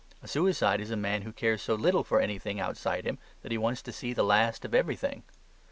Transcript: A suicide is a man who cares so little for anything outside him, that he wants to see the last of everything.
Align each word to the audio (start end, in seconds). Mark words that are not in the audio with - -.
A 0.23 0.27
suicide 0.27 0.81
is 0.81 0.89
a 0.89 0.95
man 0.97 1.21
who 1.21 1.31
cares 1.31 1.61
so 1.61 1.75
little 1.75 2.03
for 2.03 2.19
anything 2.19 2.59
outside 2.59 3.05
him, 3.05 3.19
that 3.43 3.51
he 3.51 3.57
wants 3.59 3.83
to 3.83 3.91
see 3.93 4.13
the 4.13 4.23
last 4.25 4.65
of 4.65 4.73
everything. 4.73 5.21